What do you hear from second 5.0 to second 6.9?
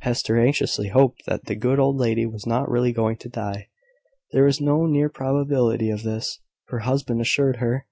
probability of this, her